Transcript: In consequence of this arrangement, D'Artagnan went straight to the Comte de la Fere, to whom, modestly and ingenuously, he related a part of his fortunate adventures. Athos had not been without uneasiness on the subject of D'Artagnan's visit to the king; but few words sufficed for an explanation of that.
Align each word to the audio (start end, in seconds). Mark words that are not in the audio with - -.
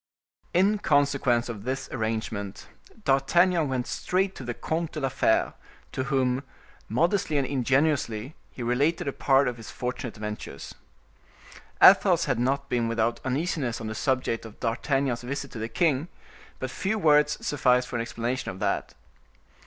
In 0.51 0.79
consequence 0.79 1.47
of 1.47 1.63
this 1.63 1.87
arrangement, 1.91 2.65
D'Artagnan 3.03 3.69
went 3.69 3.85
straight 3.85 4.33
to 4.33 4.43
the 4.43 4.55
Comte 4.55 4.93
de 4.93 4.99
la 4.99 5.09
Fere, 5.09 5.53
to 5.91 6.05
whom, 6.05 6.41
modestly 6.89 7.37
and 7.37 7.45
ingenuously, 7.45 8.33
he 8.49 8.63
related 8.63 9.07
a 9.07 9.13
part 9.13 9.47
of 9.47 9.57
his 9.57 9.69
fortunate 9.69 10.15
adventures. 10.17 10.73
Athos 11.83 12.25
had 12.25 12.39
not 12.39 12.67
been 12.67 12.87
without 12.87 13.19
uneasiness 13.23 13.79
on 13.79 13.85
the 13.85 13.93
subject 13.93 14.43
of 14.43 14.59
D'Artagnan's 14.59 15.21
visit 15.21 15.51
to 15.51 15.59
the 15.59 15.69
king; 15.69 16.07
but 16.57 16.71
few 16.71 16.97
words 16.97 17.37
sufficed 17.45 17.87
for 17.87 17.95
an 17.95 18.01
explanation 18.01 18.49
of 18.49 18.57
that. 18.57 18.95